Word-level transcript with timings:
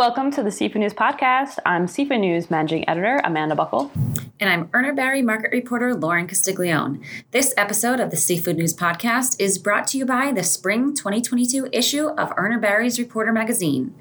Welcome 0.00 0.30
to 0.30 0.42
the 0.42 0.50
Seafood 0.50 0.80
News 0.80 0.94
Podcast. 0.94 1.58
I'm 1.66 1.86
Seafood 1.86 2.20
News 2.20 2.50
Managing 2.50 2.88
Editor 2.88 3.20
Amanda 3.22 3.54
Buckle. 3.54 3.92
And 4.40 4.48
I'm 4.48 4.68
Urner 4.68 4.96
Barry 4.96 5.20
Market 5.20 5.50
Reporter 5.52 5.94
Lauren 5.94 6.26
Castiglione. 6.26 7.04
This 7.32 7.52
episode 7.58 8.00
of 8.00 8.10
the 8.10 8.16
Seafood 8.16 8.56
News 8.56 8.72
Podcast 8.72 9.36
is 9.38 9.58
brought 9.58 9.86
to 9.88 9.98
you 9.98 10.06
by 10.06 10.32
the 10.32 10.42
Spring 10.42 10.94
2022 10.94 11.68
issue 11.70 12.08
of 12.08 12.30
Urner 12.38 12.58
Barry's 12.58 12.98
Reporter 12.98 13.30
magazine. 13.30 13.94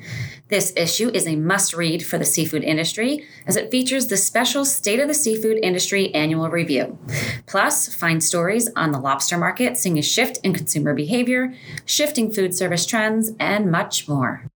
This 0.48 0.72
issue 0.78 1.10
is 1.14 1.28
a 1.28 1.36
must 1.36 1.74
read 1.74 2.06
for 2.06 2.18
the 2.18 2.24
seafood 2.24 2.64
industry 2.64 3.28
as 3.46 3.58
it 3.58 3.70
features 3.70 4.08
the 4.08 4.16
special 4.16 4.64
State 4.64 5.02
of 5.02 5.10
the 5.10 5.14
Seafood 5.14 5.60
Industry 5.62 6.16
annual 6.16 6.50
review. 6.50 6.98
Plus, 7.46 7.94
find 7.94 8.24
stories 8.24 8.70
on 8.74 8.94
the 8.94 9.00
lobster 9.00 9.38
market 9.38 9.76
seeing 9.76 10.00
a 10.00 10.02
shift 10.02 10.40
in 10.46 10.54
consumer 10.54 10.94
behavior, 10.94 11.54
shifting 11.84 12.32
food 12.32 12.56
service 12.56 12.86
trends, 12.86 13.34
and 13.38 13.70
much 13.70 14.08
more. 14.08 14.49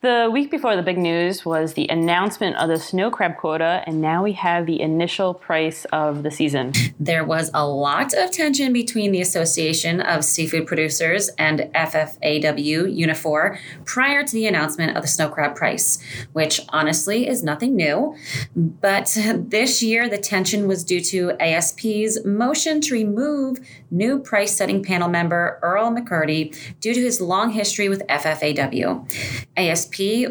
The 0.00 0.30
week 0.32 0.52
before 0.52 0.76
the 0.76 0.82
big 0.82 0.96
news 0.96 1.44
was 1.44 1.74
the 1.74 1.88
announcement 1.88 2.54
of 2.54 2.68
the 2.68 2.78
snow 2.78 3.10
crab 3.10 3.36
quota, 3.36 3.82
and 3.84 4.00
now 4.00 4.22
we 4.22 4.30
have 4.34 4.64
the 4.64 4.80
initial 4.80 5.34
price 5.34 5.86
of 5.86 6.22
the 6.22 6.30
season. 6.30 6.72
There 7.00 7.24
was 7.24 7.50
a 7.52 7.66
lot 7.66 8.14
of 8.14 8.30
tension 8.30 8.72
between 8.72 9.10
the 9.10 9.20
Association 9.20 10.00
of 10.00 10.22
Seafood 10.22 10.68
Producers 10.68 11.30
and 11.30 11.68
FFAW 11.74 12.96
Unifor 12.96 13.58
prior 13.86 14.22
to 14.22 14.32
the 14.32 14.46
announcement 14.46 14.96
of 14.96 15.02
the 15.02 15.08
snow 15.08 15.30
crab 15.30 15.56
price, 15.56 15.98
which 16.32 16.60
honestly 16.68 17.26
is 17.26 17.42
nothing 17.42 17.74
new. 17.74 18.14
But 18.54 19.18
this 19.36 19.82
year, 19.82 20.08
the 20.08 20.18
tension 20.18 20.68
was 20.68 20.84
due 20.84 21.00
to 21.00 21.32
ASP's 21.40 22.24
motion 22.24 22.80
to 22.82 22.94
remove 22.94 23.58
new 23.90 24.20
price 24.20 24.54
setting 24.54 24.84
panel 24.84 25.08
member 25.08 25.58
Earl 25.60 25.90
McCurdy 25.90 26.56
due 26.78 26.94
to 26.94 27.00
his 27.00 27.20
long 27.20 27.50
history 27.50 27.88
with 27.88 28.06
FFAW. 28.06 29.10
ASP 29.56 29.87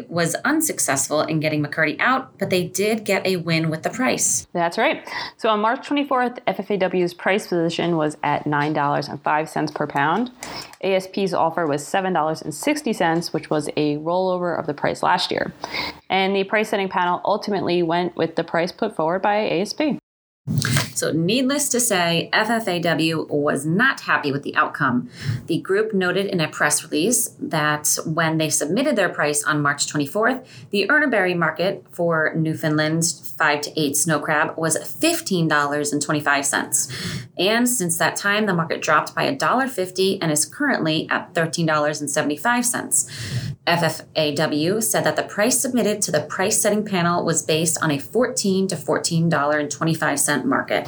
was 0.08 0.34
unsuccessful 0.44 1.22
in 1.22 1.40
getting 1.40 1.64
McCurdy 1.64 1.96
out, 2.00 2.38
but 2.38 2.50
they 2.50 2.64
did 2.64 3.04
get 3.04 3.26
a 3.26 3.36
win 3.36 3.70
with 3.70 3.82
the 3.82 3.90
price. 3.90 4.46
That's 4.52 4.78
right. 4.78 5.08
So 5.36 5.48
on 5.48 5.60
March 5.60 5.88
24th, 5.88 6.38
FFAW's 6.46 7.14
price 7.14 7.46
position 7.46 7.96
was 7.96 8.16
at 8.22 8.44
$9.05 8.44 9.74
per 9.74 9.86
pound. 9.86 10.30
ASP's 10.82 11.34
offer 11.34 11.66
was 11.66 11.82
$7.60, 11.82 13.32
which 13.32 13.50
was 13.50 13.68
a 13.76 13.96
rollover 13.96 14.58
of 14.58 14.66
the 14.66 14.74
price 14.74 15.02
last 15.02 15.30
year. 15.30 15.52
And 16.08 16.34
the 16.34 16.44
price 16.44 16.68
setting 16.68 16.88
panel 16.88 17.20
ultimately 17.24 17.82
went 17.82 18.16
with 18.16 18.36
the 18.36 18.44
price 18.44 18.72
put 18.72 18.94
forward 18.94 19.22
by 19.22 19.48
ASP. 19.48 19.98
So, 20.98 21.12
needless 21.12 21.68
to 21.68 21.78
say, 21.78 22.28
FFAW 22.32 23.30
was 23.30 23.64
not 23.64 24.00
happy 24.00 24.32
with 24.32 24.42
the 24.42 24.56
outcome. 24.56 25.08
The 25.46 25.60
group 25.60 25.94
noted 25.94 26.26
in 26.26 26.40
a 26.40 26.48
press 26.48 26.82
release 26.82 27.36
that 27.38 27.96
when 28.04 28.38
they 28.38 28.50
submitted 28.50 28.96
their 28.96 29.08
price 29.08 29.44
on 29.44 29.62
March 29.62 29.86
24th, 29.86 30.44
the 30.70 30.88
Urner 30.90 31.08
Barry 31.08 31.34
market 31.34 31.84
for 31.92 32.34
Newfoundland's 32.34 33.32
5 33.38 33.60
to 33.60 33.80
8 33.80 33.96
snow 33.96 34.18
crab 34.18 34.58
was 34.58 34.76
$15.25. 34.76 37.28
And 37.38 37.68
since 37.68 37.96
that 37.98 38.16
time, 38.16 38.46
the 38.46 38.54
market 38.54 38.82
dropped 38.82 39.14
by 39.14 39.32
$1.50 39.32 40.18
and 40.20 40.32
is 40.32 40.44
currently 40.44 41.06
at 41.10 41.32
$13.75. 41.32 43.38
FFAW 43.68 44.82
said 44.82 45.04
that 45.04 45.16
the 45.16 45.22
price 45.22 45.60
submitted 45.60 46.00
to 46.02 46.10
the 46.10 46.22
price 46.22 46.60
setting 46.60 46.84
panel 46.84 47.24
was 47.24 47.42
based 47.42 47.78
on 47.82 47.90
a 47.90 47.98
$14 47.98 48.68
to 48.68 48.74
$14.25 48.74 50.44
market. 50.44 50.87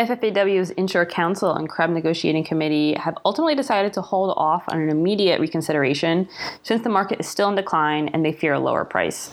FFAW's 0.00 0.70
Inshore 0.78 1.04
Council 1.04 1.54
and 1.54 1.68
Crab 1.68 1.90
Negotiating 1.90 2.42
Committee 2.42 2.94
have 2.94 3.18
ultimately 3.26 3.54
decided 3.54 3.92
to 3.92 4.00
hold 4.00 4.32
off 4.34 4.64
on 4.68 4.80
an 4.80 4.88
immediate 4.88 5.38
reconsideration 5.38 6.26
since 6.62 6.82
the 6.82 6.88
market 6.88 7.20
is 7.20 7.28
still 7.28 7.50
in 7.50 7.54
decline 7.54 8.08
and 8.08 8.24
they 8.24 8.32
fear 8.32 8.54
a 8.54 8.58
lower 8.58 8.86
price. 8.86 9.30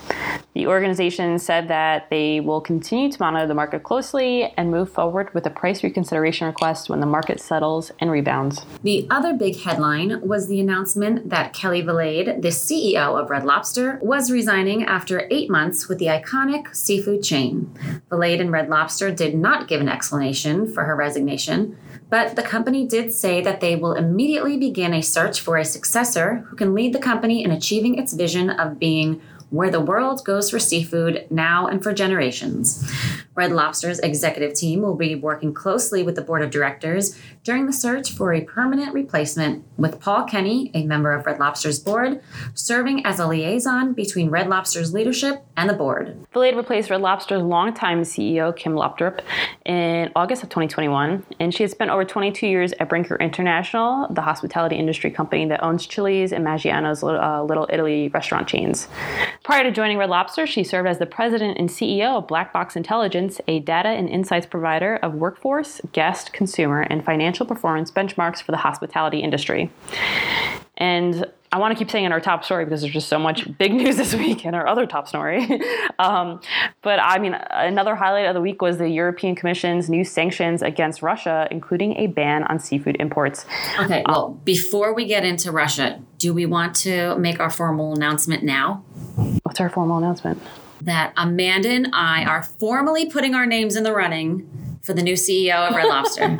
The 0.55 0.67
organization 0.67 1.39
said 1.39 1.69
that 1.69 2.09
they 2.09 2.41
will 2.41 2.59
continue 2.59 3.09
to 3.09 3.17
monitor 3.17 3.47
the 3.47 3.53
market 3.53 3.83
closely 3.83 4.51
and 4.57 4.69
move 4.69 4.91
forward 4.91 5.33
with 5.33 5.45
a 5.45 5.49
price 5.49 5.85
reconsideration 5.85 6.47
request 6.47 6.89
when 6.89 6.99
the 6.99 7.05
market 7.05 7.39
settles 7.39 7.93
and 7.99 8.11
rebounds. 8.11 8.65
The 8.83 9.07
other 9.09 9.35
big 9.35 9.57
headline 9.61 10.19
was 10.27 10.49
the 10.49 10.59
announcement 10.59 11.29
that 11.29 11.53
Kelly 11.53 11.81
Valade, 11.81 12.41
the 12.41 12.49
CEO 12.49 13.17
of 13.17 13.29
Red 13.29 13.45
Lobster, 13.45 13.99
was 14.01 14.29
resigning 14.29 14.83
after 14.83 15.29
eight 15.31 15.49
months 15.49 15.87
with 15.87 15.97
the 15.97 16.07
iconic 16.07 16.75
seafood 16.75 17.23
chain. 17.23 17.73
Valade 18.09 18.41
and 18.41 18.51
Red 18.51 18.67
Lobster 18.67 19.11
did 19.11 19.33
not 19.33 19.69
give 19.69 19.79
an 19.79 19.87
explanation 19.87 20.56
for 20.65 20.85
her 20.85 20.95
resignation, 20.95 21.77
but 22.09 22.35
the 22.35 22.41
company 22.41 22.87
did 22.87 23.11
say 23.11 23.41
that 23.41 23.59
they 23.59 23.75
will 23.75 23.93
immediately 23.93 24.57
begin 24.57 24.93
a 24.93 25.01
search 25.01 25.41
for 25.41 25.57
a 25.57 25.65
successor 25.65 26.45
who 26.47 26.55
can 26.55 26.73
lead 26.73 26.93
the 26.93 26.99
company 26.99 27.43
in 27.43 27.51
achieving 27.51 27.99
its 27.99 28.13
vision 28.13 28.49
of 28.49 28.79
being 28.79 29.21
where 29.49 29.69
the 29.69 29.79
world 29.79 30.23
goes 30.25 30.49
for 30.49 30.59
seafood 30.59 31.25
now 31.29 31.67
and 31.67 31.81
for 31.81 31.93
generations. 31.93 32.91
Red 33.35 33.51
Lobster's 33.51 33.99
executive 33.99 34.55
team 34.55 34.81
will 34.81 34.95
be 34.95 35.13
working 35.13 35.53
closely 35.53 36.01
with 36.01 36.15
the 36.15 36.23
board 36.23 36.41
of 36.41 36.49
directors 36.49 37.17
during 37.43 37.67
the 37.67 37.71
search 37.71 38.11
for 38.11 38.33
a 38.33 38.41
permanent 38.41 38.93
replacement, 38.93 39.63
with 39.77 40.01
Paul 40.01 40.23
Kenny, 40.25 40.71
a 40.73 40.85
member 40.85 41.13
of 41.13 41.25
Red 41.25 41.39
Lobster's 41.39 41.79
board, 41.79 42.19
serving 42.55 43.05
as 43.05 43.19
a 43.19 43.27
liaison 43.27 43.93
between 43.93 44.29
Red 44.29 44.49
Lobster's 44.49 44.91
leadership 44.91 45.45
and 45.55 45.69
the 45.69 45.73
board. 45.73 46.17
Valade 46.33 46.55
replaced 46.57 46.89
Red 46.89 47.01
Lobster's 47.01 47.43
longtime 47.43 48.01
CEO, 48.01 48.55
Kim 48.55 48.73
Lopdrup, 48.73 49.21
in 49.65 50.11
August 50.15 50.43
of 50.43 50.49
2021, 50.49 51.23
and 51.39 51.53
she 51.53 51.63
has 51.63 51.71
spent 51.71 51.91
over 51.91 52.03
22 52.03 52.47
years 52.47 52.73
at 52.79 52.89
Brinker 52.89 53.15
International, 53.17 54.07
the 54.09 54.21
hospitality 54.21 54.75
industry 54.75 55.11
company 55.11 55.45
that 55.45 55.63
owns 55.63 55.85
Chili's 55.85 56.33
and 56.33 56.45
Maggiano's 56.45 57.03
uh, 57.03 57.43
Little 57.43 57.67
Italy 57.69 58.09
restaurant 58.09 58.47
chains. 58.47 58.87
Prior 59.43 59.63
to 59.63 59.71
joining 59.71 59.97
Red 59.97 60.09
Lobster, 60.09 60.45
she 60.45 60.63
served 60.63 60.87
as 60.87 60.99
the 60.99 61.05
president 61.05 61.57
and 61.57 61.69
CEO 61.69 62.17
of 62.17 62.27
Black 62.27 62.51
Box 62.51 62.75
Intelligence, 62.75 63.39
a 63.47 63.59
data 63.59 63.89
and 63.89 64.09
insights 64.09 64.45
provider 64.45 64.97
of 64.97 65.13
workforce, 65.13 65.79
guest, 65.93 66.33
consumer, 66.33 66.81
and 66.81 67.05
financial 67.05 67.45
performance 67.45 67.91
benchmarks 67.91 68.41
for 68.41 68.51
the 68.51 68.57
hospitality 68.57 69.19
industry. 69.19 69.71
And 70.77 71.25
I 71.51 71.59
want 71.59 71.71
to 71.71 71.77
keep 71.77 71.89
saying 71.89 72.05
in 72.05 72.11
our 72.11 72.19
top 72.19 72.43
story 72.43 72.65
because 72.65 72.81
there's 72.81 72.93
just 72.93 73.07
so 73.07 73.19
much 73.19 73.47
big 73.57 73.73
news 73.73 73.97
this 73.97 74.13
week 74.13 74.45
in 74.45 74.53
our 74.53 74.67
other 74.67 74.85
top 74.85 75.07
story. 75.07 75.47
um, 75.99 76.41
but 76.81 76.99
I 76.99 77.19
mean, 77.19 77.33
another 77.51 77.95
highlight 77.95 78.25
of 78.25 78.33
the 78.33 78.41
week 78.41 78.61
was 78.61 78.77
the 78.77 78.89
European 78.89 79.35
Commission's 79.35 79.89
new 79.89 80.03
sanctions 80.03 80.61
against 80.61 81.01
Russia, 81.01 81.47
including 81.51 81.95
a 81.97 82.07
ban 82.07 82.43
on 82.43 82.59
seafood 82.59 82.97
imports. 82.99 83.45
Okay, 83.79 84.03
well, 84.07 84.25
um, 84.25 84.41
before 84.43 84.93
we 84.93 85.05
get 85.05 85.23
into 85.23 85.51
Russia, 85.51 86.01
do 86.17 86.33
we 86.33 86.45
want 86.45 86.75
to 86.77 87.17
make 87.17 87.39
our 87.39 87.49
formal 87.49 87.93
announcement 87.93 88.43
now? 88.43 88.83
What's 89.43 89.59
our 89.59 89.69
formal 89.69 89.97
announcement? 89.97 90.41
That 90.81 91.13
Amanda 91.17 91.69
and 91.69 91.89
I 91.93 92.23
are 92.25 92.43
formally 92.43 93.09
putting 93.09 93.33
our 93.33 93.45
names 93.45 93.75
in 93.75 93.83
the 93.83 93.93
running 93.93 94.66
for 94.87 94.93
the 94.93 95.03
new 95.03 95.13
CEO 95.13 95.67
of 95.67 95.75
Red 95.75 95.87
Lobster. 95.87 96.37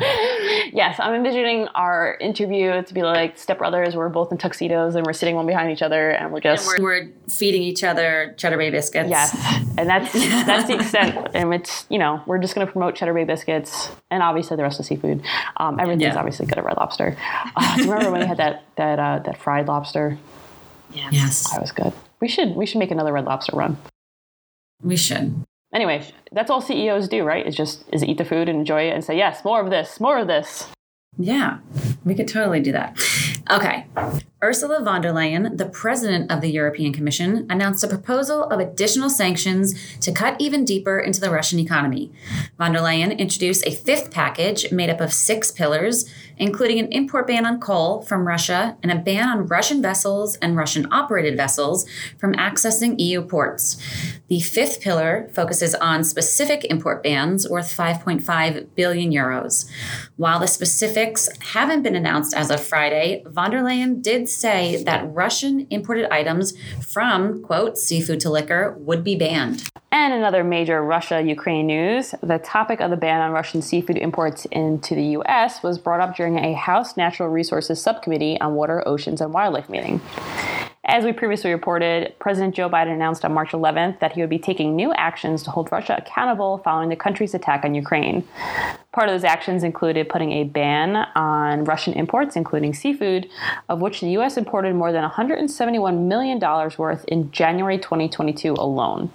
yes, 0.72 0.98
I'm 0.98 1.14
envisioning 1.14 1.68
our 1.74 2.16
interview 2.18 2.82
to 2.82 2.94
be 2.94 3.02
like 3.02 3.36
Step 3.36 3.58
Brothers. 3.58 3.94
We're 3.94 4.08
both 4.08 4.32
in 4.32 4.38
tuxedos 4.38 4.94
and 4.94 5.04
we're 5.04 5.12
sitting 5.12 5.36
one 5.36 5.46
behind 5.46 5.70
each 5.70 5.82
other 5.82 6.10
and 6.10 6.32
we're 6.32 6.40
just 6.40 6.66
and 6.66 6.82
we're, 6.82 7.04
we're, 7.04 7.12
feeding 7.28 7.62
each 7.62 7.84
other 7.84 8.34
Cheddar 8.38 8.56
Bay 8.56 8.70
biscuits. 8.70 9.10
Yes, 9.10 9.36
and 9.76 9.86
that's 9.86 10.12
that's 10.46 10.66
the 10.66 10.76
extent. 10.76 11.28
And 11.34 11.52
it's 11.52 11.84
you 11.90 11.98
know 11.98 12.22
we're 12.26 12.38
just 12.38 12.54
going 12.54 12.66
to 12.66 12.72
promote 12.72 12.96
Cheddar 12.96 13.12
Bay 13.12 13.24
biscuits 13.24 13.90
and 14.10 14.22
obviously 14.22 14.56
the 14.56 14.62
rest 14.62 14.80
of 14.80 14.86
seafood. 14.86 15.22
Um, 15.58 15.78
everything's 15.78 16.14
yeah. 16.14 16.18
obviously 16.18 16.46
good 16.46 16.56
at 16.56 16.64
Red 16.64 16.78
Lobster. 16.78 17.18
Uh, 17.54 17.76
do 17.76 17.82
you 17.84 17.90
remember 17.90 18.10
when 18.10 18.22
we 18.22 18.26
had 18.26 18.38
that 18.38 18.64
that 18.76 18.98
uh, 18.98 19.18
that 19.26 19.36
fried 19.36 19.68
lobster? 19.68 20.18
Yeah. 20.94 21.10
Yes, 21.12 21.50
that 21.50 21.60
was 21.60 21.70
good. 21.70 21.92
We 22.18 22.28
should 22.28 22.56
we 22.56 22.64
should 22.64 22.78
make 22.78 22.90
another 22.90 23.12
Red 23.12 23.26
Lobster 23.26 23.54
run. 23.54 23.76
We 24.82 24.96
should 24.96 25.44
anyway, 25.72 26.06
that's 26.32 26.50
all 26.50 26.60
CEOs 26.60 27.08
do, 27.08 27.24
right? 27.24 27.46
Is 27.46 27.56
just 27.56 27.84
is 27.92 28.04
eat 28.04 28.18
the 28.18 28.24
food 28.24 28.48
and 28.48 28.58
enjoy 28.58 28.88
it 28.88 28.94
and 28.94 29.04
say, 29.04 29.16
yes, 29.16 29.44
more 29.44 29.60
of 29.60 29.70
this, 29.70 30.00
more 30.00 30.18
of 30.18 30.26
this. 30.26 30.68
Yeah, 31.16 31.58
we 32.04 32.14
could 32.14 32.28
totally 32.28 32.60
do 32.60 32.72
that. 32.72 32.96
Okay. 33.50 33.86
Ursula 34.40 34.84
von 34.84 35.00
der 35.02 35.12
Leyen, 35.12 35.56
the 35.56 35.66
president 35.66 36.30
of 36.30 36.40
the 36.40 36.50
European 36.50 36.92
Commission, 36.92 37.44
announced 37.50 37.82
a 37.82 37.88
proposal 37.88 38.44
of 38.44 38.60
additional 38.60 39.10
sanctions 39.10 39.74
to 39.98 40.12
cut 40.12 40.36
even 40.38 40.64
deeper 40.64 41.00
into 41.00 41.20
the 41.20 41.30
Russian 41.30 41.58
economy. 41.58 42.12
Von 42.56 42.72
der 42.72 42.78
Leyen 42.78 43.18
introduced 43.18 43.66
a 43.66 43.74
fifth 43.74 44.12
package 44.12 44.70
made 44.70 44.90
up 44.90 45.00
of 45.00 45.12
six 45.12 45.50
pillars, 45.50 46.08
including 46.36 46.78
an 46.78 46.92
import 46.92 47.26
ban 47.26 47.44
on 47.44 47.58
coal 47.58 48.02
from 48.02 48.28
Russia 48.28 48.76
and 48.80 48.92
a 48.92 48.96
ban 48.96 49.28
on 49.28 49.46
Russian 49.46 49.82
vessels 49.82 50.36
and 50.36 50.56
Russian 50.56 50.86
operated 50.92 51.36
vessels 51.36 51.84
from 52.16 52.34
accessing 52.34 52.94
EU 53.00 53.22
ports. 53.22 53.76
The 54.28 54.38
fifth 54.38 54.80
pillar 54.80 55.28
focuses 55.32 55.74
on 55.74 56.04
specific 56.04 56.64
import 56.66 57.02
bans 57.02 57.48
worth 57.48 57.76
5.5 57.76 58.68
billion 58.76 59.10
euros. 59.10 59.68
While 60.16 60.38
the 60.38 60.46
specifics 60.46 61.28
haven't 61.40 61.82
been 61.82 61.96
announced 61.96 62.34
as 62.34 62.52
of 62.52 62.62
Friday, 62.62 63.24
von 63.38 63.52
der 63.52 63.62
Leyen 63.62 64.02
did 64.02 64.28
say 64.28 64.82
that 64.82 65.14
Russian 65.14 65.64
imported 65.70 66.12
items 66.12 66.54
from, 66.84 67.40
quote, 67.40 67.78
seafood 67.78 68.18
to 68.18 68.30
liquor 68.30 68.74
would 68.80 69.04
be 69.04 69.14
banned. 69.14 69.70
And 69.92 70.12
another 70.12 70.42
major 70.42 70.82
Russia 70.82 71.22
Ukraine 71.22 71.68
news 71.68 72.16
the 72.20 72.40
topic 72.40 72.80
of 72.80 72.90
the 72.90 72.96
ban 72.96 73.20
on 73.20 73.30
Russian 73.30 73.62
seafood 73.62 73.96
imports 73.96 74.44
into 74.46 74.96
the 74.96 75.04
U.S. 75.18 75.62
was 75.62 75.78
brought 75.78 76.00
up 76.00 76.16
during 76.16 76.40
a 76.40 76.52
House 76.54 76.96
Natural 76.96 77.28
Resources 77.28 77.80
Subcommittee 77.80 78.40
on 78.40 78.56
Water, 78.56 78.82
Oceans, 78.88 79.20
and 79.20 79.32
Wildlife 79.32 79.68
meeting. 79.68 80.00
As 80.90 81.04
we 81.04 81.12
previously 81.12 81.52
reported, 81.52 82.18
President 82.18 82.54
Joe 82.54 82.70
Biden 82.70 82.94
announced 82.94 83.22
on 83.22 83.34
March 83.34 83.50
11th 83.50 83.98
that 83.98 84.12
he 84.12 84.22
would 84.22 84.30
be 84.30 84.38
taking 84.38 84.74
new 84.74 84.90
actions 84.94 85.42
to 85.42 85.50
hold 85.50 85.70
Russia 85.70 85.96
accountable 85.98 86.62
following 86.64 86.88
the 86.88 86.96
country's 86.96 87.34
attack 87.34 87.62
on 87.62 87.74
Ukraine. 87.74 88.26
Part 88.92 89.10
of 89.10 89.12
those 89.12 89.22
actions 89.22 89.64
included 89.64 90.08
putting 90.08 90.32
a 90.32 90.44
ban 90.44 90.96
on 91.14 91.64
Russian 91.64 91.92
imports, 91.92 92.36
including 92.36 92.72
seafood, 92.72 93.28
of 93.68 93.82
which 93.82 94.00
the 94.00 94.08
U.S. 94.12 94.38
imported 94.38 94.74
more 94.74 94.90
than 94.90 95.04
$171 95.04 96.06
million 96.06 96.40
worth 96.78 97.04
in 97.04 97.30
January 97.32 97.76
2022 97.76 98.54
alone. 98.54 99.10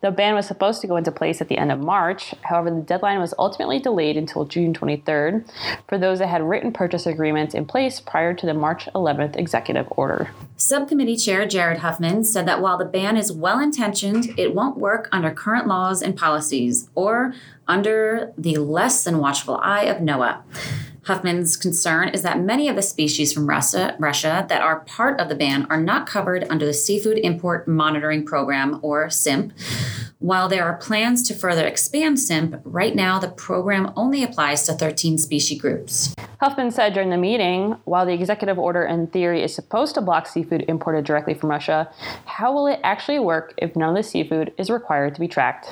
The 0.00 0.10
ban 0.10 0.34
was 0.34 0.46
supposed 0.46 0.80
to 0.80 0.86
go 0.86 0.96
into 0.96 1.12
place 1.12 1.42
at 1.42 1.48
the 1.48 1.58
end 1.58 1.70
of 1.70 1.78
March. 1.78 2.34
However, 2.42 2.70
the 2.70 2.80
deadline 2.80 3.20
was 3.20 3.34
ultimately 3.38 3.78
delayed 3.78 4.16
until 4.16 4.46
June 4.46 4.72
23rd 4.72 5.44
for 5.88 5.98
those 5.98 6.20
that 6.20 6.28
had 6.28 6.42
written 6.42 6.72
purchase 6.72 7.06
agreements 7.06 7.54
in 7.54 7.66
place 7.66 8.00
prior 8.00 8.32
to 8.32 8.46
the 8.46 8.54
March 8.54 8.86
11th 8.94 9.36
executive 9.36 9.86
order. 9.90 10.30
Subcommittee 10.56 11.16
Chair 11.16 11.46
Jared 11.46 11.78
Huffman 11.78 12.24
said 12.24 12.46
that 12.46 12.62
while 12.62 12.78
the 12.78 12.84
ban 12.86 13.18
is 13.18 13.30
well 13.30 13.60
intentioned, 13.60 14.32
it 14.38 14.54
won't 14.54 14.78
work 14.78 15.08
under 15.12 15.30
current 15.30 15.66
laws 15.66 16.00
and 16.00 16.16
policies 16.16 16.88
or 16.94 17.34
under 17.68 18.32
the 18.38 18.56
less 18.56 19.04
than 19.04 19.18
watchful 19.18 19.58
eye 19.62 19.84
of 19.84 19.98
NOAA. 19.98 20.42
Huffman's 21.04 21.56
concern 21.56 22.08
is 22.10 22.22
that 22.22 22.40
many 22.40 22.68
of 22.68 22.76
the 22.76 22.82
species 22.82 23.32
from 23.32 23.48
Russia, 23.48 23.96
Russia 23.98 24.44
that 24.48 24.60
are 24.60 24.80
part 24.80 25.18
of 25.18 25.28
the 25.28 25.34
ban 25.34 25.66
are 25.70 25.80
not 25.80 26.06
covered 26.06 26.44
under 26.50 26.66
the 26.66 26.74
Seafood 26.74 27.18
Import 27.18 27.66
Monitoring 27.66 28.24
Program, 28.24 28.78
or 28.82 29.08
SIMP. 29.08 29.52
While 30.18 30.48
there 30.48 30.64
are 30.64 30.76
plans 30.76 31.22
to 31.28 31.34
further 31.34 31.66
expand 31.66 32.20
SIMP, 32.20 32.60
right 32.64 32.94
now 32.94 33.18
the 33.18 33.28
program 33.28 33.92
only 33.96 34.22
applies 34.22 34.64
to 34.64 34.74
13 34.74 35.16
species 35.16 35.60
groups. 35.60 36.14
Huffman 36.40 36.70
said 36.70 36.94
during 36.94 37.10
the 37.10 37.18
meeting 37.18 37.76
while 37.84 38.06
the 38.06 38.14
executive 38.14 38.58
order 38.58 38.82
in 38.82 39.08
theory 39.08 39.42
is 39.42 39.54
supposed 39.54 39.94
to 39.94 40.00
block 40.00 40.26
seafood 40.26 40.64
imported 40.68 41.04
directly 41.04 41.34
from 41.34 41.50
Russia, 41.50 41.92
how 42.24 42.50
will 42.50 42.66
it 42.66 42.80
actually 42.82 43.18
work 43.18 43.52
if 43.58 43.76
none 43.76 43.90
of 43.90 43.94
the 43.94 44.02
seafood 44.02 44.50
is 44.56 44.70
required 44.70 45.14
to 45.14 45.20
be 45.20 45.28
tracked? 45.28 45.70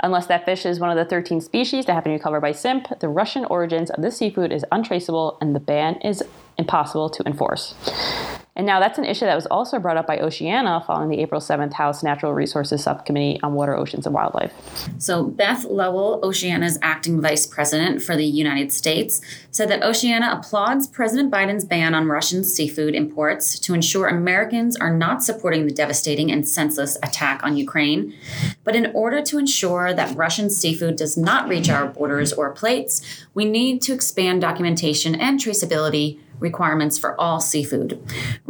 Unless 0.00 0.26
that 0.26 0.44
fish 0.44 0.66
is 0.66 0.78
one 0.78 0.90
of 0.90 0.98
the 0.98 1.08
13 1.08 1.40
species 1.40 1.86
that 1.86 1.94
have 1.94 2.04
be 2.04 2.18
covered 2.18 2.42
by 2.42 2.52
SIMP, 2.52 3.00
the 3.00 3.08
Russian 3.08 3.46
origins 3.46 3.88
of 3.88 4.02
this 4.02 4.18
seafood 4.18 4.52
is 4.52 4.66
untraceable 4.70 5.38
and 5.40 5.54
the 5.56 5.60
ban 5.60 5.94
is 6.02 6.22
impossible 6.58 7.08
to 7.08 7.26
enforce. 7.26 7.74
And 8.54 8.66
now 8.66 8.80
that's 8.80 8.98
an 8.98 9.06
issue 9.06 9.24
that 9.24 9.34
was 9.34 9.46
also 9.46 9.78
brought 9.78 9.96
up 9.96 10.06
by 10.06 10.18
Oceana 10.18 10.84
following 10.86 11.08
the 11.08 11.20
April 11.20 11.40
7th 11.40 11.72
House 11.72 12.02
Natural 12.02 12.34
Resources 12.34 12.82
Subcommittee 12.84 13.40
on 13.42 13.54
Water, 13.54 13.74
Oceans, 13.74 14.04
and 14.04 14.14
Wildlife. 14.14 14.52
So, 14.98 15.24
Beth 15.24 15.64
Lowell, 15.64 16.20
Oceana's 16.22 16.78
acting 16.82 17.22
vice 17.22 17.46
president 17.46 18.02
for 18.02 18.14
the 18.14 18.26
United 18.26 18.70
States, 18.70 19.22
said 19.50 19.70
that 19.70 19.82
Oceana 19.82 20.38
applauds 20.38 20.86
President 20.86 21.32
Biden's 21.32 21.64
ban 21.64 21.94
on 21.94 22.08
Russian 22.08 22.44
seafood 22.44 22.94
imports 22.94 23.58
to 23.60 23.72
ensure 23.72 24.06
Americans 24.06 24.76
are 24.76 24.94
not 24.94 25.22
supporting 25.22 25.66
the 25.66 25.72
devastating 25.72 26.30
and 26.30 26.46
senseless 26.46 26.96
attack 27.02 27.42
on 27.42 27.56
Ukraine. 27.56 28.14
But 28.64 28.76
in 28.76 28.92
order 28.94 29.22
to 29.22 29.38
ensure 29.38 29.94
that 29.94 30.14
Russian 30.14 30.50
seafood 30.50 30.96
does 30.96 31.16
not 31.16 31.48
reach 31.48 31.70
our 31.70 31.86
borders 31.86 32.34
or 32.34 32.52
plates, 32.52 33.24
we 33.32 33.46
need 33.46 33.80
to 33.82 33.94
expand 33.94 34.42
documentation 34.42 35.14
and 35.14 35.40
traceability 35.40 36.18
requirements 36.42 36.98
for 36.98 37.18
all 37.18 37.40
seafood. 37.40 38.02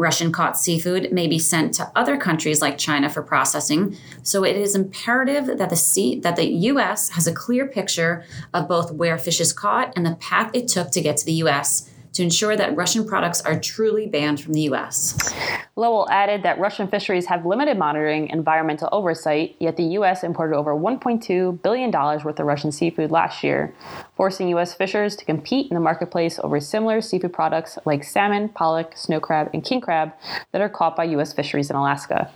Russian 0.03 0.33
caught 0.33 0.59
seafood 0.59 1.13
may 1.13 1.29
be 1.29 1.39
sent 1.39 1.75
to 1.75 1.91
other 1.95 2.17
countries 2.17 2.61
like 2.61 2.77
China 2.77 3.09
for 3.09 3.23
processing, 3.23 3.97
so 4.25 4.43
it 4.45 4.57
is 4.57 4.75
imperative 4.75 5.59
that 5.59 5.71
the 5.71 5.77
sea, 5.77 6.19
that 6.21 6.35
the 6.35 6.49
US 6.71 7.11
has 7.11 7.29
a 7.29 7.33
clear 7.33 7.67
picture 7.67 8.25
of 8.53 8.67
both 8.67 8.91
where 8.91 9.17
fish 9.17 9.41
is 9.41 9.53
caught 9.53 9.93
and 9.95 10.05
the 10.05 10.17
path 10.17 10.51
it 10.55 10.67
took 10.67 10.91
to 10.91 11.01
get 11.01 11.17
to 11.19 11.25
the 11.25 11.35
US 11.45 11.89
to 12.15 12.23
ensure 12.23 12.57
that 12.57 12.77
Russian 12.77 13.07
products 13.07 13.41
are 13.43 13.59
truly 13.59 14.07
banned 14.07 14.41
from 14.41 14.53
the 14.53 14.63
U.S. 14.63 15.33
Lowell 15.77 16.09
added 16.11 16.43
that 16.43 16.59
Russian 16.59 16.87
fisheries 16.89 17.27
have 17.27 17.47
limited 17.47 17.79
monitoring 17.79 18.31
and 18.31 18.39
environmental 18.39 18.89
oversight, 18.93 19.57
yet 19.59 19.77
the 19.77 19.85
U.S. 19.99 20.23
imported 20.23 20.57
over 20.57 20.75
$1.2 20.75 21.63
billion 21.63 21.91
worth 21.91 22.39
of 22.39 22.47
Russian 22.47 22.71
seafood 22.71 23.11
last 23.11 23.43
year, 23.43 23.75
forcing 24.15 24.49
U.S. 24.51 24.75
fishers 24.75 25.17
to 25.17 25.25
compete 25.25 25.71
in 25.71 25.75
the 25.75 25.81
marketplace 25.81 26.39
over 26.43 26.61
similar 26.61 27.01
seafood 27.01 27.33
products 27.33 27.79
like 27.85 28.05
salmon, 28.05 28.49
pollock, 28.49 28.97
snow 28.97 29.21
crab, 29.21 29.51
and 29.53 29.65
king 29.65 29.81
crab 29.81 30.13
that 30.53 30.61
are 30.61 30.69
caught 30.69 30.97
by 30.97 31.05
U.S. 31.05 31.33
fisheries 31.33 31.71
in 31.71 31.77
Alaska. 31.77 32.31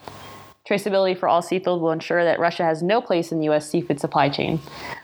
Traceability 0.68 1.16
for 1.16 1.28
all 1.28 1.42
seafood 1.42 1.80
will 1.80 1.92
ensure 1.92 2.24
that 2.24 2.40
Russia 2.40 2.64
has 2.64 2.82
no 2.82 3.00
place 3.00 3.30
in 3.30 3.38
the 3.38 3.44
U.S. 3.44 3.70
seafood 3.70 4.00
supply 4.00 4.28
chain. 4.28 4.60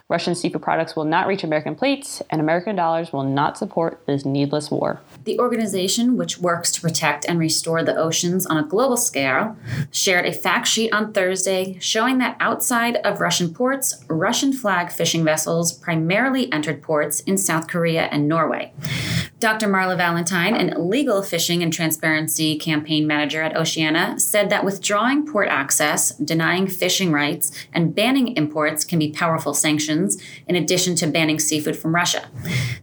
Russian 0.09 0.35
seafood 0.35 0.61
products 0.61 0.97
will 0.97 1.05
not 1.05 1.29
reach 1.29 1.44
American 1.44 1.76
plates, 1.76 2.20
and 2.31 2.41
American 2.41 2.75
dollars 2.75 3.12
will 3.12 3.23
not 3.23 3.56
support 3.56 4.03
this 4.06 4.25
needless 4.25 4.70
war. 4.70 5.00
The 5.25 5.38
organization, 5.38 6.17
which 6.17 6.38
works 6.38 6.73
to 6.73 6.81
protect 6.81 7.25
and 7.26 7.38
restore 7.38 7.85
the 7.85 7.97
oceans 7.97 8.44
on 8.44 8.56
a 8.56 8.64
global 8.64 8.97
scale, 8.97 9.56
shared 9.93 10.26
a 10.26 10.32
fact 10.32 10.67
sheet 10.67 10.93
on 10.93 11.12
Thursday 11.12 11.79
showing 11.81 12.19
that 12.19 12.37
outside 12.41 12.97
of 12.97 13.20
Russian 13.20 13.55
ports, 13.55 14.05
Russian 14.09 14.53
flag 14.53 14.91
fishing 14.91 15.25
vessels 15.25 15.73
primarily 15.73 16.53
entered 16.53 16.82
ports 16.82 17.20
in 17.20 17.38
South 17.38 17.69
Korea 17.69 18.09
and 18.11 18.29
Norway. 18.29 18.73
Dr. 19.43 19.67
Marla 19.67 19.97
Valentine, 19.97 20.55
an 20.55 20.89
legal 20.89 21.21
fishing 21.21 21.65
and 21.65 21.73
transparency 21.73 22.56
campaign 22.56 23.09
manager 23.09 23.43
at 23.43 23.56
Oceana, 23.56 24.17
said 24.21 24.50
that 24.50 24.65
withdrawing 24.65 25.27
port 25.27 25.49
access, 25.49 26.12
denying 26.19 26.69
fishing 26.69 27.11
rights, 27.11 27.50
and 27.73 27.93
banning 27.93 28.37
imports 28.37 28.85
can 28.85 29.00
be 29.00 29.11
powerful 29.11 29.53
sanctions, 29.53 30.23
in 30.47 30.55
addition 30.55 30.94
to 30.94 31.09
banning 31.09 31.41
seafood 31.41 31.77
from 31.77 31.93
Russia. 31.93 32.29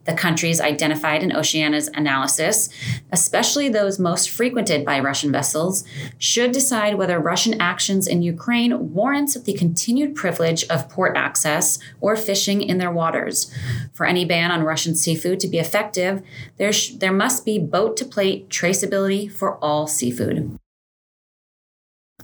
The 0.04 0.14
countries 0.14 0.60
identified 0.60 1.24
in 1.24 1.34
Oceana's 1.34 1.88
analysis, 1.94 2.68
especially 3.10 3.70
those 3.70 3.98
most 3.98 4.30
frequented 4.30 4.84
by 4.84 5.00
Russian 5.00 5.32
vessels, 5.32 5.86
should 6.18 6.52
decide 6.52 6.96
whether 6.96 7.20
Russian 7.20 7.62
actions 7.62 8.06
in 8.06 8.22
Ukraine 8.22 8.94
warrant 8.94 9.46
the 9.46 9.54
continued 9.54 10.14
privilege 10.14 10.66
of 10.66 10.90
port 10.90 11.16
access 11.16 11.80
or 12.02 12.18
fishing 12.18 12.62
in 12.62 12.80
their 12.80 12.92
waters. 12.92 13.50
For 13.94 14.06
any 14.06 14.26
ban 14.26 14.52
on 14.52 14.64
Russian 14.64 14.94
seafood 14.94 15.40
to 15.40 15.48
be 15.48 15.58
effective, 15.58 16.22
there, 16.59 16.71
sh- 16.71 16.92
there 16.92 17.11
must 17.13 17.45
be 17.45 17.57
boat 17.57 17.97
to 17.97 18.06
plate 18.06 18.49
traceability 18.49 19.31
for 19.31 19.57
all 19.63 19.87
seafood. 19.87 20.57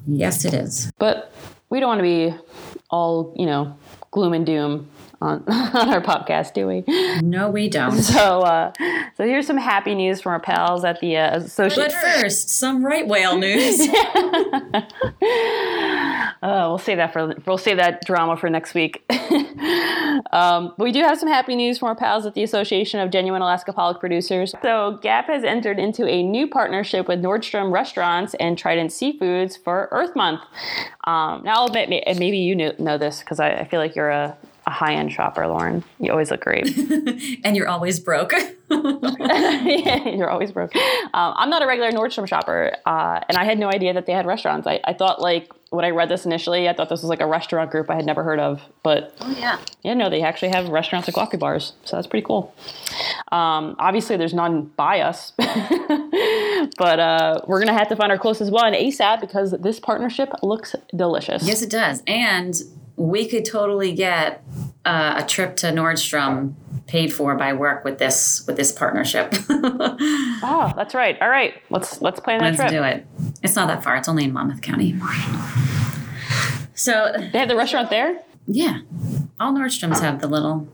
Yes, 0.05 0.45
it 0.45 0.53
is. 0.53 0.91
But 0.99 1.33
we 1.69 1.79
don't 1.79 1.87
want 1.87 1.99
to 1.99 2.03
be 2.03 2.35
all, 2.89 3.33
you 3.35 3.45
know, 3.45 3.75
gloom 4.11 4.33
and 4.33 4.45
doom 4.45 4.89
on, 5.21 5.43
on 5.47 5.89
our 5.89 6.01
podcast, 6.01 6.53
do 6.53 6.67
we? 6.67 6.83
No, 7.21 7.49
we 7.49 7.69
don't. 7.69 8.01
So, 8.01 8.41
uh, 8.41 8.71
so 9.15 9.23
here's 9.25 9.47
some 9.47 9.57
happy 9.57 9.95
news 9.95 10.21
from 10.21 10.33
our 10.33 10.39
pals 10.39 10.83
at 10.83 10.99
the 10.99 11.17
uh, 11.17 11.37
Associated. 11.37 11.93
But 11.93 12.21
first, 12.21 12.49
some 12.49 12.85
right 12.85 13.07
whale 13.07 13.37
news. 13.37 13.87
Uh, 16.41 16.67
we'll 16.67 16.77
save 16.77 16.97
that 16.97 17.11
for 17.11 17.33
we'll 17.47 17.57
save 17.57 17.77
that 17.77 18.05
drama 18.05 18.37
for 18.37 18.49
next 18.51 18.75
week. 18.75 19.03
um, 20.31 20.73
but 20.77 20.83
we 20.83 20.91
do 20.91 21.01
have 21.01 21.17
some 21.17 21.29
happy 21.29 21.55
news 21.55 21.79
from 21.79 21.89
our 21.89 21.95
pals 21.95 22.25
at 22.25 22.33
the 22.33 22.43
Association 22.43 22.99
of 22.99 23.11
Genuine 23.11 23.41
Alaska 23.41 23.73
Pollock 23.73 23.99
Producers. 23.99 24.53
So 24.61 24.99
GAPP 25.01 25.25
has 25.27 25.43
entered 25.43 25.79
into 25.79 26.07
a 26.07 26.23
new 26.23 26.47
partnership 26.47 27.07
with 27.07 27.21
Nordstrom 27.21 27.71
Restaurants 27.71 28.33
and 28.35 28.57
Trident 28.57 28.91
Seafoods 28.91 29.61
for 29.61 29.87
Earth 29.91 30.15
Month. 30.15 30.41
Um, 31.05 31.43
now 31.43 31.55
I'll 31.55 31.65
admit, 31.65 31.89
maybe 32.17 32.37
you 32.37 32.55
know, 32.55 32.73
know 32.79 32.97
this 32.97 33.19
because 33.19 33.39
I, 33.39 33.51
I 33.51 33.67
feel 33.67 33.79
like 33.79 33.95
you're 33.95 34.09
a 34.09 34.37
a 34.67 34.71
high 34.71 34.95
end 34.95 35.11
shopper, 35.11 35.47
Lauren. 35.47 35.83
You 35.99 36.11
always 36.11 36.31
look 36.31 36.41
great. 36.41 36.75
and 37.43 37.55
you're 37.55 37.67
always 37.67 37.99
broke. 37.99 38.33
yeah, 38.33 40.09
you're 40.09 40.29
always 40.29 40.51
broke. 40.51 40.75
Um, 40.75 41.33
I'm 41.37 41.49
not 41.49 41.61
a 41.61 41.67
regular 41.67 41.91
Nordstrom 41.91 42.27
shopper, 42.27 42.75
uh, 42.85 43.19
and 43.29 43.37
I 43.37 43.43
had 43.43 43.59
no 43.59 43.69
idea 43.69 43.93
that 43.93 44.05
they 44.05 44.13
had 44.13 44.25
restaurants. 44.25 44.65
I, 44.65 44.79
I 44.83 44.93
thought, 44.93 45.21
like, 45.21 45.51
when 45.75 45.85
I 45.85 45.89
read 45.89 46.09
this 46.09 46.25
initially, 46.25 46.67
I 46.67 46.73
thought 46.73 46.89
this 46.89 47.01
was 47.01 47.09
like 47.09 47.21
a 47.21 47.27
restaurant 47.27 47.71
group 47.71 47.89
I 47.89 47.95
had 47.95 48.05
never 48.05 48.23
heard 48.23 48.39
of. 48.39 48.61
But 48.83 49.15
oh, 49.21 49.35
yeah. 49.37 49.59
Yeah, 49.83 49.93
no, 49.93 50.09
they 50.09 50.21
actually 50.21 50.49
have 50.49 50.69
restaurants 50.69 51.07
and 51.07 51.15
coffee 51.15 51.37
bars. 51.37 51.73
So 51.83 51.97
that's 51.97 52.07
pretty 52.07 52.25
cool. 52.25 52.53
Um, 53.31 53.75
obviously, 53.79 54.17
there's 54.17 54.33
none 54.33 54.63
by 54.77 55.01
us, 55.01 55.33
but 55.37 56.99
uh, 56.99 57.41
we're 57.47 57.59
going 57.59 57.67
to 57.67 57.73
have 57.73 57.89
to 57.89 57.95
find 57.95 58.11
our 58.11 58.17
closest 58.17 58.51
one 58.51 58.73
ASAP 58.73 59.21
because 59.21 59.51
this 59.51 59.79
partnership 59.79 60.31
looks 60.41 60.75
delicious. 60.95 61.45
Yes, 61.47 61.61
it 61.61 61.69
does. 61.69 62.01
And 62.07 62.59
we 62.95 63.27
could 63.27 63.45
totally 63.45 63.93
get 63.93 64.43
uh, 64.85 65.21
a 65.23 65.27
trip 65.27 65.57
to 65.57 65.67
Nordstrom 65.67 66.55
paid 66.87 67.11
for 67.11 67.35
by 67.35 67.53
work 67.53 67.83
with 67.83 67.97
this 67.97 68.45
with 68.47 68.55
this 68.55 68.71
partnership. 68.71 69.33
oh, 69.49 70.71
that's 70.75 70.93
right. 70.93 71.19
All 71.21 71.29
right, 71.29 71.53
let's 71.69 72.01
let's 72.01 72.19
plan 72.19 72.39
that 72.39 72.45
let's 72.45 72.57
trip. 72.57 72.69
do 72.69 72.83
it. 72.83 73.07
It's 73.43 73.55
not 73.55 73.67
that 73.67 73.83
far. 73.83 73.95
It's 73.95 74.07
only 74.07 74.25
in 74.25 74.33
Monmouth 74.33 74.61
County. 74.61 74.95
So 76.73 77.13
they 77.17 77.39
have 77.39 77.47
the 77.47 77.55
restaurant 77.55 77.89
there. 77.89 78.21
Yeah, 78.47 78.81
all 79.39 79.53
Nordstroms 79.53 79.99
have 80.01 80.21
the 80.21 80.27
little 80.27 80.67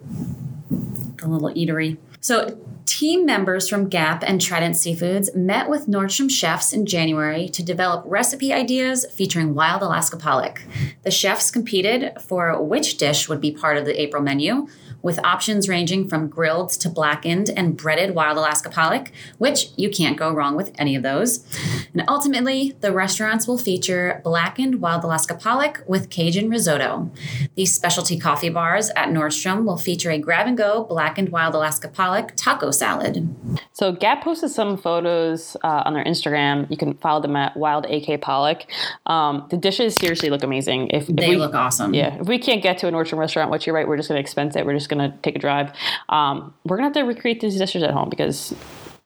the 0.70 1.28
little 1.28 1.50
eatery. 1.50 1.98
So 2.20 2.60
Team 2.86 3.26
members 3.26 3.70
from 3.70 3.90
GAPP 3.90 4.24
and 4.28 4.42
Trident 4.42 4.76
Seafoods 4.76 5.34
met 5.34 5.70
with 5.70 5.88
Nordstrom 5.88 6.30
chefs 6.30 6.74
in 6.74 6.86
January 6.86 7.48
to 7.48 7.64
develop 7.64 8.04
recipe 8.06 8.52
ideas 8.52 9.06
featuring 9.06 9.56
wild 9.56 9.82
Alaska 9.82 10.18
pollock. 10.18 10.62
The 11.04 11.10
chefs 11.10 11.52
competed 11.52 12.12
for 12.22 12.62
which 12.62 12.98
dish 12.98 13.30
would 13.30 13.40
be 13.40 13.52
part 13.52 13.78
of 13.78 13.86
the 13.86 14.00
April 14.00 14.22
menu, 14.22 14.68
with 15.02 15.24
options 15.26 15.68
ranging 15.68 16.08
from 16.08 16.28
grilled 16.28 16.70
to 16.72 16.90
blackened 16.90 17.50
and 17.50 17.78
breaded 17.78 18.16
wild 18.16 18.38
Alaska 18.38 18.70
pollock, 18.70 19.12
which 19.38 19.68
you 19.78 19.90
can't 19.90 20.18
go 20.18 20.32
wrong 20.32 20.56
with 20.56 20.72
any 20.78 20.96
of 20.96 21.04
those. 21.04 21.46
And 21.94 22.04
ultimately, 22.08 22.76
the 22.82 22.92
restaurants 22.92 23.48
will 23.48 23.58
feature 23.58 24.22
blackened 24.24 24.82
wild 24.82 25.04
Alaska 25.04 25.36
pollock 25.36 25.84
with 25.88 26.10
Cajun 26.10 26.50
risotto. 26.50 27.12
These 27.56 27.74
specialty 27.74 28.20
coffee 28.20 28.50
bars 28.50 28.90
at 28.96 29.10
Nordstrom 29.10 29.66
will 29.66 29.78
feature 29.78 30.12
a 30.12 30.18
grab 30.18 30.48
and 30.48 30.58
go 30.58 30.84
blackened 30.84 31.30
wild 31.30 31.56
Alaska 31.56 31.88
pollock 31.88 32.34
taco 32.36 32.72
salad. 32.72 33.34
So 33.74 33.94
GAPP 33.94 34.22
posted 34.24 34.52
some 34.52 34.78
photos 34.78 35.58
uh, 35.64 35.84
on 35.86 35.94
their 35.94 36.04
Instagram. 36.04 36.70
You 36.70 36.78
can 36.78 36.94
follow 36.96 37.22
them 37.22 37.36
at 37.36 37.56
Wild 37.58 37.86
AK 37.86 38.22
Pollock. 38.22 38.64
Um, 39.06 39.48
the 39.50 39.58
dishes 39.58 39.96
seriously 39.96 40.30
look 40.30 40.44
amazing. 40.44 40.90
If, 40.90 41.10
if 41.10 41.16
They 41.16 41.30
we, 41.30 41.38
look 41.38 41.56
awesome. 41.56 41.94
Yeah, 41.94 42.20
if 42.20 42.28
we 42.28 42.38
can't 42.38 42.62
get 42.62 42.78
to 42.80 42.88
a 42.88 42.92
Nordstrom 42.92 43.18
restaurant, 43.18 43.50
which 43.52 43.66
you're 43.66 43.76
right, 43.76 43.88
we're 43.88 43.98
just 43.98 44.10
going 44.10 44.18
to 44.18 44.22
expense 44.22 44.56
it. 44.56 44.66
We're 44.66 44.74
just 44.74 44.90
going 44.92 45.12
to 45.12 45.18
take 45.24 45.36
a 45.36 45.40
drive. 45.40 45.72
Um, 46.10 46.54
we're 46.66 46.78
going 46.78 46.92
to 46.92 47.00
have 47.00 47.06
to 47.06 47.12
recreate 47.14 47.40
these 47.42 47.58
dishes 47.58 47.82
at 47.84 47.92
home 47.92 48.10
because 48.10 48.54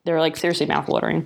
they're 0.06 0.20
like 0.20 0.38
seriously 0.38 0.68
mouthwatering. 0.68 1.25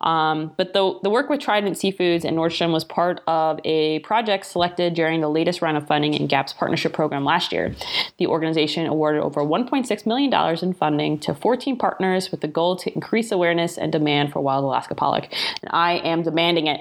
Um, 0.00 0.50
but 0.56 0.72
the, 0.72 0.98
the 1.04 1.08
work 1.08 1.30
with 1.30 1.38
Trident 1.40 1.76
Seafoods 1.76 2.24
and 2.24 2.36
Nordstrom 2.36 2.72
was 2.72 2.82
part 2.82 3.20
of 3.28 3.60
a 3.64 4.00
project 4.00 4.44
selected 4.46 4.94
during 4.94 5.20
the 5.20 5.28
latest 5.30 5.62
round 5.62 5.76
of 5.76 5.86
funding 5.86 6.14
in 6.14 6.26
GAPP's 6.26 6.52
partnership 6.52 6.92
program 6.92 7.24
last 7.24 7.52
year. 7.52 7.76
The 8.16 8.26
organization 8.26 8.86
awarded 8.88 9.22
over 9.22 9.40
$1.6 9.42 10.04
million 10.06 10.58
in 10.60 10.72
funding 10.74 11.20
to 11.20 11.32
14 11.32 11.78
partners 11.78 12.32
with 12.32 12.40
the 12.40 12.48
goal 12.48 12.74
to 12.78 12.92
increase 12.92 13.30
awareness 13.30 13.78
and 13.78 13.92
demand 13.92 14.32
for 14.32 14.40
wild 14.40 14.64
Alaska 14.64 14.96
pollock. 14.96 15.28
And 15.62 15.70
I 15.70 15.98
am 15.98 16.24
demanding 16.24 16.66
it. 16.66 16.80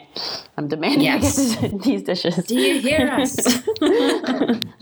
I'm 0.57 0.67
demanding 0.67 1.01
Yes. 1.01 1.55
these 1.83 2.01
dishes. 2.01 2.35
Do 2.47 2.55
you 2.59 2.79
hear 2.81 3.09
us? 3.11 3.35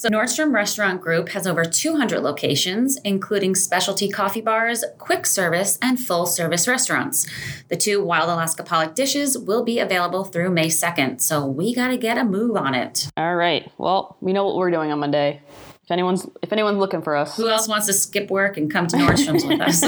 so, 0.00 0.08
Nordstrom 0.08 0.54
Restaurant 0.54 1.02
Group 1.02 1.28
has 1.28 1.46
over 1.46 1.62
200 1.62 2.20
locations, 2.20 2.96
including 3.04 3.54
specialty 3.54 4.08
coffee 4.08 4.40
bars, 4.40 4.82
quick 4.96 5.26
service, 5.26 5.78
and 5.82 6.00
full 6.00 6.24
service 6.24 6.66
restaurants. 6.66 7.26
The 7.68 7.76
two 7.76 8.02
Wild 8.02 8.30
Alaska 8.30 8.62
Pollock 8.62 8.94
dishes 8.94 9.36
will 9.36 9.62
be 9.62 9.78
available 9.78 10.24
through 10.24 10.52
May 10.52 10.68
2nd, 10.68 11.20
so 11.20 11.44
we 11.44 11.74
got 11.74 11.88
to 11.88 11.98
get 11.98 12.16
a 12.16 12.24
move 12.24 12.56
on 12.56 12.74
it. 12.74 13.10
All 13.18 13.36
right. 13.36 13.70
Well, 13.76 14.16
we 14.22 14.32
know 14.32 14.46
what 14.46 14.56
we're 14.56 14.70
doing 14.70 14.90
on 14.90 15.00
Monday. 15.00 15.42
If 15.90 15.94
anyone's 15.94 16.24
if 16.40 16.52
anyone's 16.52 16.78
looking 16.78 17.02
for 17.02 17.16
us, 17.16 17.36
Who 17.36 17.48
else 17.48 17.66
wants 17.66 17.86
to 17.88 17.92
skip 17.92 18.30
work 18.30 18.56
and 18.56 18.70
come 18.70 18.86
to 18.86 18.96
Nordstrom's 18.96 19.44
with 19.44 19.60
us? 19.60 19.82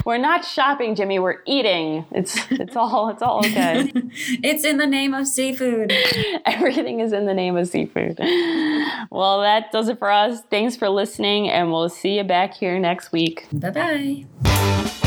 we're 0.06 0.16
not 0.16 0.44
shopping, 0.44 0.94
Jimmy. 0.94 1.18
We're 1.18 1.40
eating. 1.44 2.04
It's 2.12 2.38
it's 2.52 2.76
all 2.76 3.08
it's 3.08 3.20
all 3.20 3.38
okay. 3.40 3.90
it's 4.44 4.64
in 4.64 4.76
the 4.76 4.86
name 4.86 5.12
of 5.12 5.26
seafood. 5.26 5.92
Everything 6.46 7.00
is 7.00 7.12
in 7.12 7.26
the 7.26 7.34
name 7.34 7.56
of 7.56 7.66
seafood. 7.66 8.16
Well, 9.10 9.40
that 9.40 9.72
does 9.72 9.88
it 9.88 9.98
for 9.98 10.08
us. 10.08 10.42
Thanks 10.50 10.76
for 10.76 10.88
listening, 10.88 11.50
and 11.50 11.72
we'll 11.72 11.88
see 11.88 12.18
you 12.18 12.22
back 12.22 12.54
here 12.54 12.78
next 12.78 13.10
week. 13.10 13.48
Bye 13.52 14.24
bye. 14.44 15.05